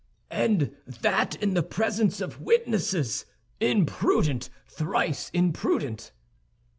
"And 0.31 0.75
that 0.87 1.35
in 1.43 1.53
the 1.53 1.61
presence 1.61 2.21
of 2.21 2.41
witnesses! 2.41 3.27
Imprudent, 3.59 4.49
thrice 4.67 5.29
imprudent!" 5.29 6.11